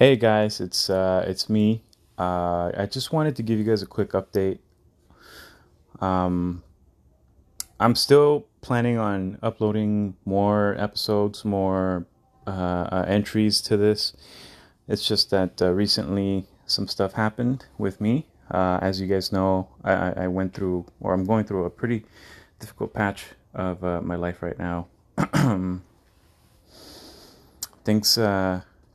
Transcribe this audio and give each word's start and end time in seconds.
Hey 0.00 0.16
guys, 0.16 0.60
it's 0.62 0.88
uh, 0.88 1.22
it's 1.28 1.50
me. 1.50 1.84
Uh, 2.18 2.72
I 2.74 2.88
just 2.90 3.12
wanted 3.12 3.36
to 3.36 3.42
give 3.42 3.58
you 3.58 3.66
guys 3.66 3.82
a 3.82 3.86
quick 3.86 4.12
update. 4.12 4.60
Um, 6.00 6.62
I'm 7.78 7.94
still 7.94 8.46
planning 8.62 8.96
on 8.96 9.38
uploading 9.42 10.16
more 10.24 10.74
episodes, 10.78 11.44
more 11.44 12.06
uh, 12.46 12.50
uh, 12.50 13.04
entries 13.08 13.60
to 13.60 13.76
this. 13.76 14.14
It's 14.88 15.06
just 15.06 15.28
that 15.32 15.60
uh, 15.60 15.70
recently 15.72 16.46
some 16.64 16.88
stuff 16.88 17.12
happened 17.12 17.66
with 17.76 18.00
me. 18.00 18.26
Uh, 18.50 18.78
as 18.80 19.02
you 19.02 19.06
guys 19.06 19.30
know, 19.30 19.68
I, 19.84 20.24
I 20.24 20.28
went 20.28 20.54
through, 20.54 20.86
or 21.02 21.12
I'm 21.12 21.26
going 21.26 21.44
through 21.44 21.66
a 21.66 21.70
pretty 21.70 22.06
difficult 22.58 22.94
patch 22.94 23.26
of 23.52 23.82
my 24.02 24.16
life 24.16 24.42
right 24.42 24.58
now. 24.58 24.86
Things 27.84 28.16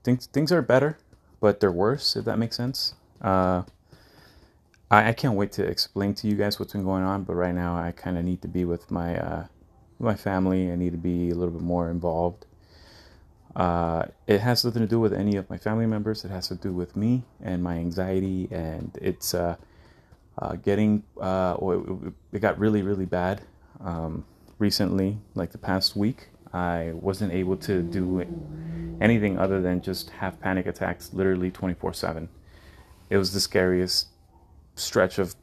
things 0.05 0.27
things 0.27 0.51
are 0.53 0.61
better, 0.61 0.97
but 1.41 1.59
they're 1.59 1.71
worse. 1.71 2.15
If 2.15 2.23
that 2.25 2.39
makes 2.39 2.55
sense. 2.55 2.93
Uh, 3.21 3.63
I, 4.89 5.09
I 5.09 5.13
can't 5.13 5.35
wait 5.35 5.51
to 5.53 5.63
explain 5.63 6.13
to 6.15 6.27
you 6.27 6.35
guys 6.35 6.59
what's 6.59 6.73
been 6.73 6.83
going 6.83 7.03
on. 7.03 7.23
But 7.23 7.35
right 7.35 7.53
now, 7.53 7.75
I 7.75 7.91
kind 7.91 8.17
of 8.17 8.23
need 8.23 8.41
to 8.43 8.47
be 8.47 8.63
with 8.63 8.89
my 8.89 9.17
uh, 9.17 9.47
my 9.99 10.15
family. 10.15 10.71
I 10.71 10.75
need 10.75 10.91
to 10.91 10.97
be 10.97 11.31
a 11.31 11.35
little 11.35 11.53
bit 11.53 11.63
more 11.63 11.89
involved. 11.89 12.45
Uh, 13.55 14.03
it 14.27 14.41
has 14.41 14.65
nothing 14.65 14.81
to 14.81 14.87
do 14.87 14.99
with 14.99 15.13
any 15.13 15.37
of 15.37 15.49
my 15.49 15.57
family 15.57 15.85
members. 15.85 16.25
It 16.25 16.31
has 16.31 16.49
to 16.49 16.55
do 16.55 16.73
with 16.73 16.95
me 16.95 17.23
and 17.41 17.63
my 17.63 17.75
anxiety, 17.75 18.49
and 18.51 18.97
it's 19.01 19.33
uh, 19.33 19.55
uh, 20.37 20.55
getting. 20.57 21.03
Uh, 21.19 21.57
it, 21.61 22.13
it 22.33 22.39
got 22.39 22.59
really, 22.59 22.81
really 22.81 23.05
bad 23.05 23.41
um, 23.83 24.25
recently, 24.59 25.17
like 25.33 25.51
the 25.51 25.57
past 25.57 25.95
week. 25.95 26.29
I 26.53 26.91
wasn't 26.93 27.33
able 27.33 27.57
to 27.57 27.81
do 27.81 28.19
anything 29.01 29.37
other 29.37 29.61
than 29.61 29.81
just 29.81 30.09
have 30.11 30.39
panic 30.39 30.65
attacks 30.65 31.13
literally 31.13 31.51
24 31.51 31.93
7. 31.93 32.29
It 33.09 33.17
was 33.17 33.33
the 33.33 33.39
scariest 33.39 34.07
stretch 34.75 35.19
of 35.19 35.35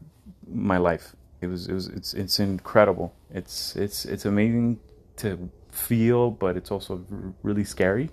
my 0.46 0.78
life. 0.78 1.14
It 1.40 1.46
was, 1.46 1.66
it 1.66 1.72
was, 1.72 1.88
it's, 1.88 2.14
it's 2.14 2.40
incredible. 2.40 3.14
It's, 3.30 3.74
it's, 3.76 4.04
it's 4.04 4.24
amazing 4.24 4.80
to 5.16 5.50
feel, 5.70 6.30
but 6.30 6.56
it's 6.56 6.70
also 6.70 7.04
really 7.42 7.64
scary. 7.64 8.10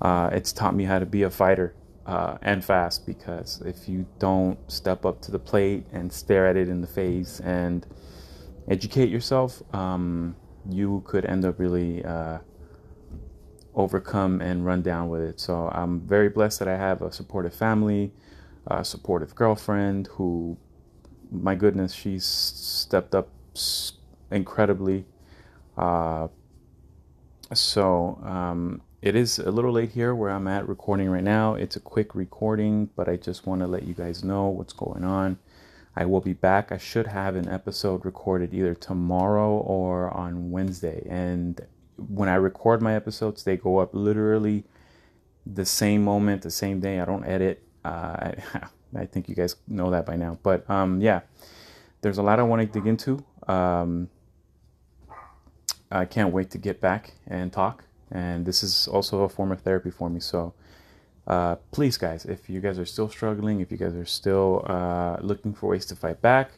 Uh, 0.00 0.30
it's 0.32 0.52
taught 0.52 0.74
me 0.74 0.84
how 0.84 0.98
to 0.98 1.06
be 1.06 1.22
a 1.22 1.30
fighter 1.30 1.74
uh, 2.06 2.38
and 2.42 2.64
fast 2.64 3.06
because 3.06 3.60
if 3.64 3.88
you 3.88 4.06
don't 4.18 4.58
step 4.70 5.04
up 5.04 5.20
to 5.22 5.30
the 5.30 5.38
plate 5.38 5.86
and 5.92 6.12
stare 6.12 6.46
at 6.46 6.56
it 6.56 6.68
in 6.68 6.80
the 6.80 6.86
face 6.86 7.40
and 7.40 7.86
educate 8.68 9.10
yourself, 9.10 9.62
um, 9.74 10.34
you 10.68 11.02
could 11.06 11.24
end 11.24 11.44
up 11.44 11.58
really 11.58 12.04
uh, 12.04 12.38
overcome 13.80 14.40
and 14.40 14.64
run 14.64 14.82
down 14.82 15.08
with 15.08 15.22
it. 15.22 15.40
So 15.40 15.68
I'm 15.72 16.00
very 16.00 16.28
blessed 16.28 16.58
that 16.60 16.68
I 16.68 16.76
have 16.76 17.02
a 17.02 17.12
supportive 17.12 17.54
family, 17.54 18.12
a 18.66 18.84
supportive 18.84 19.34
girlfriend 19.34 20.08
who, 20.12 20.56
my 21.30 21.54
goodness, 21.54 21.92
she's 21.92 22.24
stepped 22.24 23.14
up 23.14 23.28
incredibly. 24.30 25.04
Uh, 25.76 26.28
so 27.52 28.20
um, 28.22 28.82
it 29.02 29.16
is 29.16 29.38
a 29.38 29.50
little 29.50 29.72
late 29.72 29.90
here 29.90 30.14
where 30.14 30.30
I'm 30.30 30.46
at 30.46 30.68
recording 30.68 31.08
right 31.08 31.24
now. 31.24 31.54
It's 31.54 31.76
a 31.76 31.80
quick 31.80 32.14
recording, 32.14 32.90
but 32.96 33.08
I 33.08 33.16
just 33.16 33.46
want 33.46 33.60
to 33.62 33.66
let 33.66 33.84
you 33.84 33.94
guys 33.94 34.22
know 34.22 34.46
what's 34.48 34.72
going 34.74 35.04
on. 35.04 35.38
I 35.96 36.04
will 36.04 36.20
be 36.20 36.34
back. 36.34 36.70
I 36.70 36.78
should 36.78 37.08
have 37.08 37.34
an 37.34 37.48
episode 37.48 38.04
recorded 38.04 38.54
either 38.54 38.74
tomorrow 38.74 39.50
or 39.50 40.10
on 40.10 40.50
Wednesday. 40.50 41.06
And 41.08 41.60
when 42.08 42.28
I 42.28 42.34
record 42.34 42.82
my 42.82 42.94
episodes, 42.94 43.44
they 43.44 43.56
go 43.56 43.78
up 43.78 43.90
literally 43.92 44.64
the 45.46 45.64
same 45.64 46.04
moment, 46.04 46.42
the 46.42 46.50
same 46.50 46.80
day. 46.80 47.00
I 47.00 47.04
don't 47.04 47.24
edit. 47.24 47.62
Uh, 47.84 47.88
I, 47.88 48.34
I 48.96 49.06
think 49.06 49.28
you 49.28 49.34
guys 49.34 49.56
know 49.68 49.90
that 49.90 50.06
by 50.06 50.16
now. 50.16 50.38
But 50.42 50.68
um, 50.68 51.00
yeah, 51.00 51.20
there's 52.00 52.18
a 52.18 52.22
lot 52.22 52.38
I 52.40 52.42
want 52.42 52.60
to 52.60 52.66
dig 52.66 52.86
into. 52.86 53.24
Um, 53.46 54.08
I 55.90 56.04
can't 56.04 56.32
wait 56.32 56.50
to 56.50 56.58
get 56.58 56.80
back 56.80 57.14
and 57.26 57.52
talk. 57.52 57.84
And 58.10 58.46
this 58.46 58.62
is 58.62 58.88
also 58.88 59.22
a 59.22 59.28
form 59.28 59.52
of 59.52 59.60
therapy 59.60 59.90
for 59.90 60.10
me. 60.10 60.20
So 60.20 60.54
uh, 61.26 61.56
please, 61.70 61.96
guys, 61.96 62.24
if 62.24 62.48
you 62.50 62.60
guys 62.60 62.78
are 62.78 62.86
still 62.86 63.08
struggling, 63.08 63.60
if 63.60 63.70
you 63.70 63.78
guys 63.78 63.94
are 63.94 64.06
still 64.06 64.64
uh, 64.66 65.16
looking 65.20 65.54
for 65.54 65.70
ways 65.70 65.86
to 65.86 65.96
fight 65.96 66.20
back, 66.20 66.52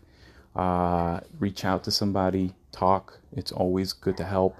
uh, 0.56 1.20
reach 1.38 1.64
out 1.64 1.84
to 1.84 1.90
somebody, 1.90 2.54
talk. 2.72 3.18
It's 3.32 3.52
always 3.52 3.92
good 3.92 4.16
to 4.18 4.24
help. 4.24 4.56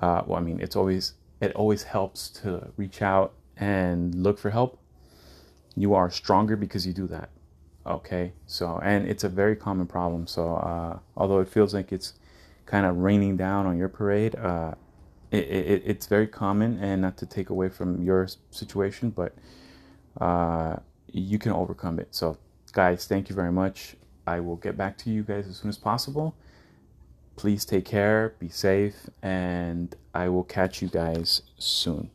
Uh, 0.00 0.22
well, 0.26 0.38
I 0.38 0.42
mean, 0.42 0.60
it's 0.60 0.76
always 0.76 1.14
it 1.40 1.52
always 1.52 1.84
helps 1.84 2.28
to 2.30 2.68
reach 2.76 3.02
out 3.02 3.34
and 3.56 4.14
look 4.14 4.38
for 4.38 4.50
help. 4.50 4.78
You 5.76 5.94
are 5.94 6.10
stronger 6.10 6.56
because 6.56 6.86
you 6.86 6.92
do 6.92 7.06
that. 7.08 7.30
Okay, 7.86 8.32
so 8.46 8.80
and 8.82 9.08
it's 9.08 9.24
a 9.24 9.28
very 9.28 9.56
common 9.56 9.86
problem. 9.86 10.26
So 10.26 10.54
uh, 10.56 10.98
although 11.16 11.40
it 11.40 11.48
feels 11.48 11.74
like 11.74 11.92
it's 11.92 12.14
kind 12.66 12.84
of 12.84 12.98
raining 12.98 13.36
down 13.36 13.66
on 13.66 13.78
your 13.78 13.88
parade, 13.88 14.34
uh, 14.36 14.74
it, 15.30 15.44
it, 15.44 15.82
it's 15.84 16.06
very 16.06 16.26
common 16.26 16.78
and 16.82 17.02
not 17.02 17.16
to 17.18 17.26
take 17.26 17.50
away 17.50 17.68
from 17.68 18.02
your 18.02 18.28
situation 18.50 19.10
but 19.10 19.34
uh, 20.20 20.76
you 21.12 21.38
can 21.38 21.52
overcome 21.52 21.98
it 21.98 22.08
so 22.10 22.36
guys 22.72 23.06
thank 23.06 23.28
you 23.28 23.34
very 23.34 23.52
much 23.52 23.96
i 24.26 24.40
will 24.40 24.56
get 24.56 24.76
back 24.76 24.96
to 24.96 25.10
you 25.10 25.22
guys 25.22 25.46
as 25.46 25.56
soon 25.56 25.68
as 25.68 25.78
possible 25.78 26.34
please 27.38 27.64
take 27.64 27.84
care 27.84 28.34
be 28.40 28.48
safe 28.48 29.08
and 29.22 29.94
i 30.12 30.28
will 30.28 30.42
catch 30.42 30.82
you 30.82 30.88
guys 30.88 31.42
soon 31.56 32.10